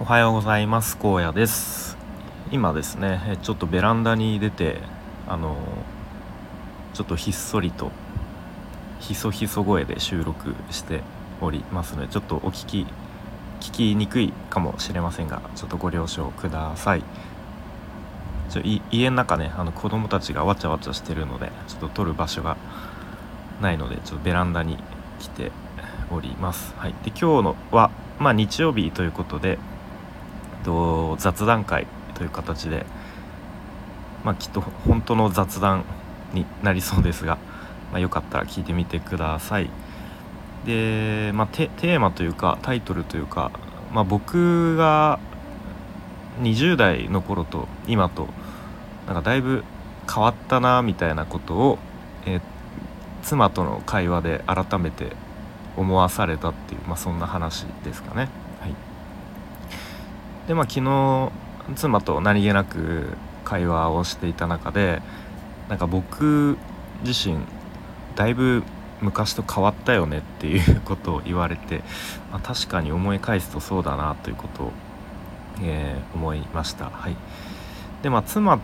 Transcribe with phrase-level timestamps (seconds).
[0.00, 0.96] おはようございます。
[1.02, 1.96] 荒野です。
[2.52, 4.78] 今ですねちょっとベランダに出て
[5.26, 5.56] あの
[6.94, 7.90] ちょっとひっそりと
[9.00, 11.00] ひそひそ声で収録して
[11.40, 12.86] おりますのでちょっとお聞き
[13.60, 17.02] 聞きにくいかもしれませんがちょっとご了承ください。
[18.50, 18.62] ちょ
[18.92, 22.56] 家の中ねあの子供たちがわちゃわちゃしてるのでちょっと撮る場所が
[23.60, 24.78] ないのでちょっとベランダに
[25.18, 25.50] 来て
[26.12, 26.72] おります。
[26.78, 27.90] はい、で今日のは、
[28.20, 29.58] まあ、日曜日ということで
[30.68, 32.84] と雑談会という形で、
[34.22, 35.84] まあ、きっと本当の雑談
[36.34, 37.38] になりそうですが、
[37.90, 39.70] まあ、よかったら聞いてみてください。
[40.66, 43.50] で、まあ、テーマというかタイトルというか、
[43.94, 45.18] まあ、僕が
[46.42, 48.28] 20代の頃と今と
[49.06, 49.64] なんかだいぶ
[50.12, 51.78] 変わったなみたいなことを、
[52.26, 52.40] えー、
[53.22, 55.12] 妻との会話で改めて
[55.78, 58.28] 思わされたっていう、まあ、そんな話ですかね。
[58.60, 58.74] はい、
[60.48, 61.30] でまあ昨日
[61.76, 65.00] 妻と何気なく会話をしていた中で
[65.68, 66.58] なんか僕
[67.04, 67.38] 自身
[68.16, 68.64] だいぶ
[69.00, 71.82] 昔と変わったよねっていうことを言われて、
[72.32, 74.72] まあ、確かに思い返すとそうだなということを、
[75.62, 76.86] えー、思いました。
[76.86, 77.16] はい、
[78.02, 78.58] でまあ妻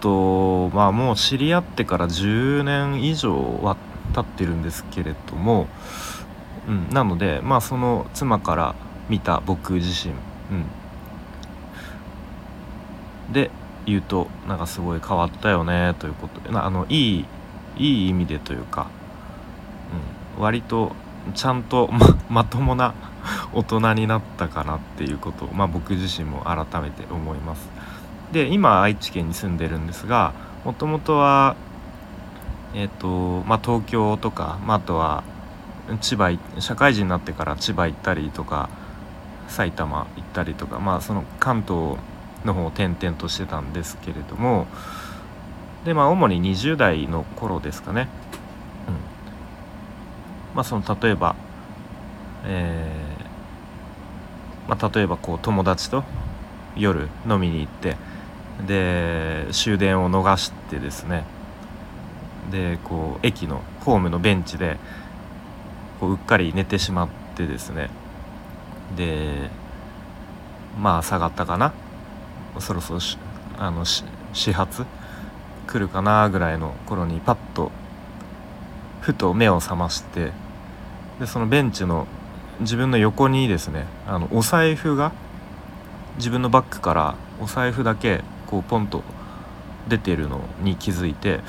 [0.00, 3.76] と、まあ、もう知り合ってから10年以上は
[4.14, 5.68] 経ってるんですけれども、
[6.66, 8.74] うん、なのでまあその妻から
[9.08, 10.64] 見た僕自身、うん、
[13.32, 13.50] で
[13.86, 17.24] 言うとなんかすごい変わったよねということであのいい
[17.76, 18.88] いい意味でというか、
[20.36, 20.92] うん、割と
[21.34, 22.94] ちゃんと ままともな
[23.52, 27.68] 大人になったかなっていうことを、まあ、僕自身も改めて思います。
[28.32, 30.32] で今愛知県に住んでるんですが
[30.64, 31.54] もともとは
[32.74, 35.22] えっ、ー、とまあ東京とか、まあ、あとは
[36.00, 38.68] 千葉社会人になってから千葉行ったりとか
[39.48, 41.96] 埼玉行ったりとかまあその関東
[42.46, 44.66] の方を転々としてたんですけれども
[45.84, 48.08] でまあ主に20代の頃ですかね、
[48.88, 48.90] う
[50.52, 51.36] ん、まあその例えば
[52.46, 56.04] えー、まあ例えばこう友達と
[56.76, 57.96] 夜飲みに行って
[58.66, 61.24] で終電を逃してですね。
[62.50, 64.78] でこう駅のホームのベンチで
[66.00, 67.90] こううっかり寝てしまってですね。
[68.96, 69.50] で
[70.80, 71.74] まあ下がったかな。
[72.60, 73.00] そろそろ
[73.58, 74.84] あの始発？
[75.66, 77.72] 来るかなぐらいの頃にパッと
[79.00, 80.32] ふと目を覚まして
[81.18, 82.06] でそのベンチの
[82.60, 85.12] 自分の横にですねあのお財布が
[86.18, 89.02] 自分のバッグからお財布だけこうポンと
[89.88, 91.40] 出てるのに気づいて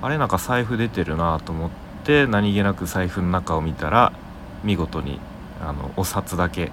[0.00, 4.12] あれなんか財布出てるなと思ってて何気なく財布の中を見たら
[4.62, 5.18] 見事に
[5.60, 6.70] あのお札だけ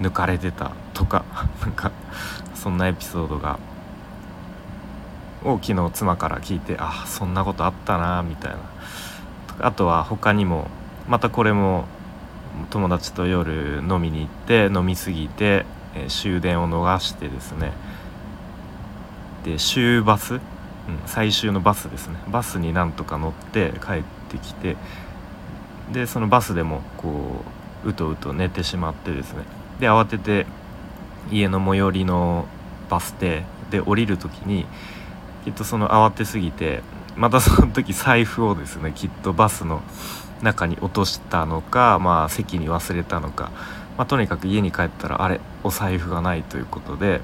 [0.00, 1.24] 抜かれてたとか
[1.60, 1.92] なんか
[2.62, 3.58] そんなエピソードが
[5.44, 8.58] を昨日妻から聞いてあそんなことあったなみたいな。
[9.60, 10.68] あとは他にも
[11.08, 11.84] またこれも
[12.70, 17.72] 友達と夜飲みに行って飲み過ぎて、えー、終電を逃してですね。
[19.44, 20.40] で終バス、うん、
[21.06, 22.16] 最終のバスですね。
[22.28, 24.76] バスになんとか乗って帰ってってきて
[25.92, 27.44] でそのバスでもこ
[27.84, 29.42] ううとうと寝てしまってですね。
[29.80, 30.46] で慌てて
[31.30, 32.46] 家の最寄りの
[32.90, 34.66] バス停で降りる時に
[35.44, 36.82] きっとその慌てすぎて
[37.16, 39.82] またその時財布をですねきっとバスの
[40.42, 43.50] 中に落としたのかまあ席に忘れたのか、
[43.96, 47.20] まあ、とにかく家に帰ったらあれお財布がないということで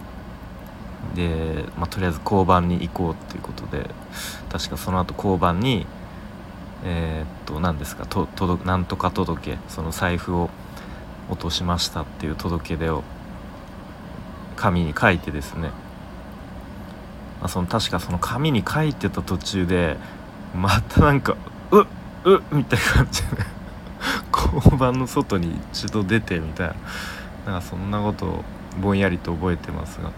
[1.15, 3.89] で、まあ、とりあえず交番に行こうということで
[4.51, 5.87] 確かその後交番に
[6.85, 10.49] えー、っと何ですかと届なんとか届けその財布を
[11.29, 13.03] 落としましたっていう届け出を
[14.59, 15.69] 紙に書いてですね、
[17.41, 19.97] まあ、その確かその紙に書いてた途中で
[20.55, 21.37] またなんか
[21.71, 21.87] 「うっ
[22.25, 23.29] うっ」みたいな感じで
[24.33, 26.75] 交番の外に一度出てみたいな。
[27.49, 28.45] なんかそんなことを
[28.79, 30.13] ぼんやりと覚えてますが、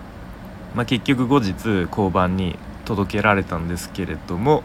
[0.75, 1.53] まあ、結局後日
[1.89, 4.65] 交番に届けられたんですけれども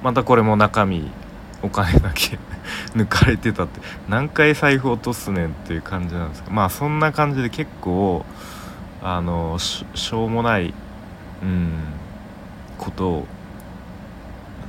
[0.00, 1.10] またこれも中身
[1.62, 2.38] お金だけ
[2.94, 3.80] 抜かれてたって。
[4.08, 8.24] 何回財布落とすねんっていう感じなんですけどまあそんな感じで結構
[9.06, 10.72] あのしょうもない
[11.42, 11.72] うん
[12.78, 13.26] ことを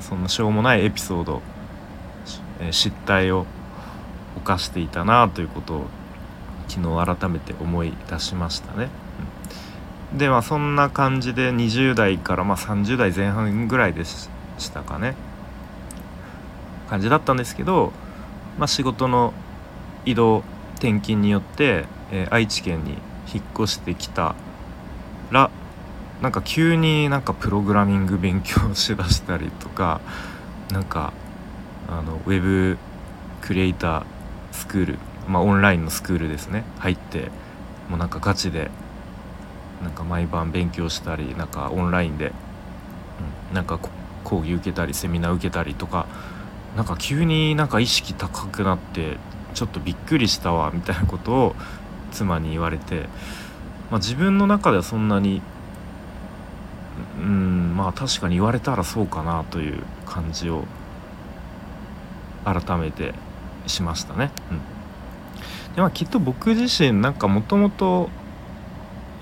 [0.01, 1.41] そんなしょうもないエピソード、
[2.59, 3.45] え、失態を
[4.35, 5.85] 犯していたなということを
[6.67, 8.89] 昨日改めて思い出しましたね。
[10.11, 14.27] うん、でまあそんな感じで20代からまあ30代前半ぐらいでし
[14.73, 15.15] たかね。
[16.89, 17.93] 感じだったんですけど、
[18.59, 19.33] まあ、仕事の
[20.05, 20.43] 移動
[20.75, 22.97] 転勤によって、えー、愛知県に
[23.33, 24.35] 引っ越してきた
[25.31, 25.49] ら
[26.21, 30.01] なんか急になんかプログラミング勉強しだしたりとか
[30.71, 31.13] なんか
[31.87, 32.77] あのウェブ
[33.41, 34.05] クリエイター
[34.51, 36.63] スクールまあオンラインのスクールですね。
[36.79, 37.29] 入って
[37.89, 38.71] もうなんかガチで
[39.83, 42.31] なんか毎晩勉強したりなんかオンラインで、
[43.49, 43.79] うん、なんか
[44.23, 46.07] 講義受けたりセミナー受けたりとか
[46.75, 49.17] なんか急になんか意識高くなって
[49.53, 51.55] ちょっとびっくりしたわみたいなことを
[52.11, 53.07] 妻に言われて、
[53.91, 55.41] まあ、自分の中ではそんなに
[57.19, 60.65] うんまあ確かに言われたらそうかなという感じを
[62.43, 63.13] 改めて
[63.67, 64.31] しましたね。
[64.51, 64.57] うん、
[65.75, 68.09] でまあきっと僕自身なんかもともと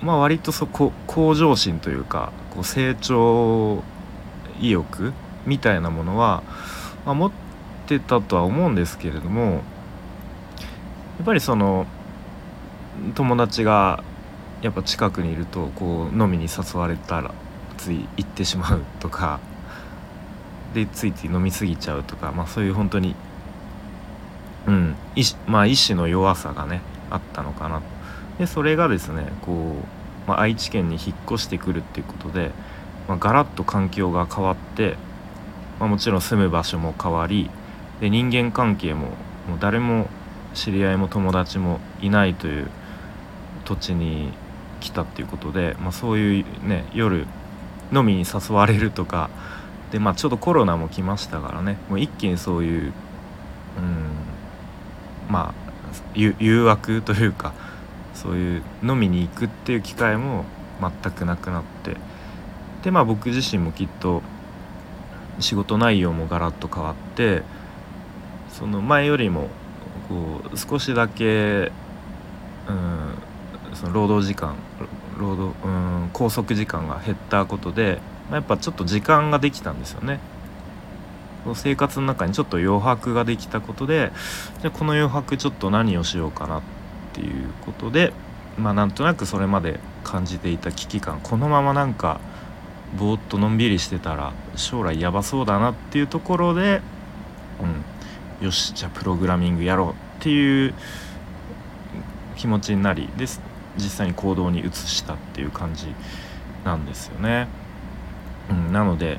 [0.02, 3.82] まあ割とそこ向上心というかこう成長
[4.60, 5.12] 意欲
[5.46, 6.42] みたいなものは、
[7.04, 7.32] まあ、持っ
[7.86, 9.58] てたとは思うんですけれどもや
[11.22, 11.86] っぱりその
[13.14, 14.02] 友達が
[14.62, 17.34] やっぱ近くにいるとこう飲みに誘われたら
[17.76, 19.40] つい行ってしまうとか
[20.74, 23.14] でついつい飲み過ぎちゃうとか、まあ、そういう本当に
[24.66, 24.96] うん
[25.46, 26.80] まあ意志の弱さがね
[27.10, 27.82] あったのかなと。
[28.38, 29.52] でそれがですねこ
[30.26, 32.50] う、まあ、愛知県に引っ越してくるっていうことで、
[33.06, 34.96] まあ、ガラッと環境が変わって、
[35.78, 37.50] まあ、もちろん住む場所も変わり
[38.00, 39.08] で人間関係も
[39.48, 40.08] もう誰も
[40.54, 42.68] 知り合いも友達もいないという
[43.64, 44.32] 土地に
[44.80, 47.26] 来たっていうことで、まあ、そういうね夜
[47.92, 49.30] 飲みに誘われるとか
[49.92, 52.92] でまあちょうどコロナも来ましたからねもう一気にそういう、うん、
[55.28, 55.64] まあ
[56.14, 57.54] 誘惑というか
[58.14, 60.44] そういう飲みに行くっていう機会も
[60.80, 61.96] 全くなくなって
[62.82, 64.22] でまあ僕自身もきっと
[65.40, 67.42] 仕事内容もガラッと変わって
[68.50, 69.48] その前よりも
[70.08, 71.72] こう少しだけ、
[72.68, 73.14] うん、
[73.74, 74.54] その労働時間
[75.18, 77.98] 労働うん拘束時間が減ったことで、
[78.30, 80.20] まあ、やっぱちょっと時間ができたんですよね。
[81.54, 84.12] 生活の中にちょっと余白ができたことで
[84.62, 86.62] じゃこの余白ちょっと何をしようかなっ
[87.12, 88.14] ていうことで
[88.56, 92.18] まあなんとなくそれまで感じていた危機感このままなんか
[92.98, 96.80] ぼーっとのんびりしてたら将来やばそうだなっていうところで、
[98.40, 100.74] うん、よしじゃあプログラミングやろうっていう
[102.36, 103.40] 気持ちになりです
[103.76, 105.86] 実際に行動に移したっていう感じ
[106.64, 107.48] なんですよね。
[108.50, 109.18] うん、なので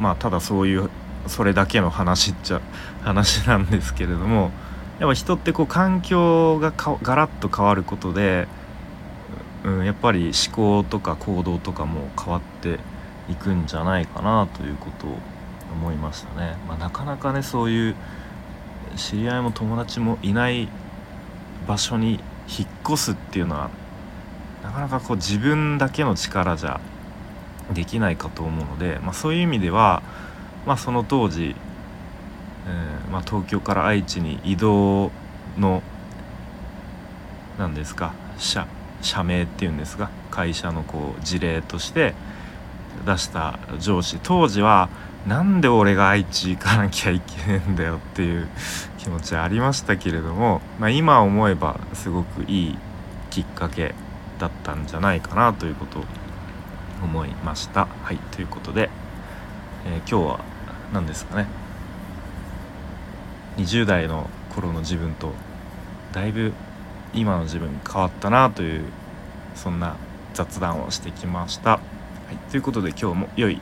[0.00, 0.90] まあただそういう
[1.26, 2.60] それだけの話っちゃ
[3.04, 4.50] 話なんですけれども
[4.98, 8.48] やっぱ人ってこう環境がガラッと変わることで、
[9.64, 12.78] うん、やっぱり思考とか行動とかも変わって
[13.30, 15.18] いくんじゃないかなということを
[15.72, 16.56] 思いましたね。
[16.68, 17.94] まあ、なかなかねそういう
[18.96, 20.68] 知り合いも友達もいない
[21.66, 22.20] 場所に
[22.58, 23.70] 引っ越すっていうのは
[24.62, 26.80] なかなかこう自分だけの力じゃ
[27.72, 30.02] できないかと思うので、まあ、そういう意味では、
[30.66, 31.54] まあ、その当時、
[32.66, 35.12] えー、まあ、東京から愛知に移動
[35.56, 35.82] の
[37.58, 38.66] 何ですか社
[39.02, 42.14] 社名っていうんですが会社のこう事例として
[43.06, 44.88] 出した上司当時は
[45.26, 48.48] なんで俺が愛知行かなきゃいけねえんだよっていう
[48.98, 52.78] 気持ちありましたけれども、まあ、今思えばすごくいい
[53.28, 53.94] きっかけ
[54.38, 56.04] だったんじゃないかなということを
[57.02, 57.86] 思いました。
[58.02, 58.90] はいということで、
[59.86, 60.44] えー、今日は
[60.92, 61.46] 何ですかね
[63.58, 65.32] ？20代の頃の自分と
[66.12, 66.52] だいぶ
[67.12, 68.84] 今の自分変わったなという
[69.54, 69.96] そんな
[70.32, 71.80] 雑談をしてきました。
[72.30, 73.60] はい、ということで今日も良い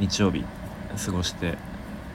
[0.00, 0.44] 日曜日
[1.06, 1.56] 過ごして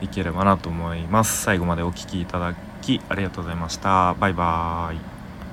[0.02, 1.44] いければなと思います。
[1.44, 4.16] 最後までお聴きいただきありがとうございました。
[4.16, 5.09] バイバーイ。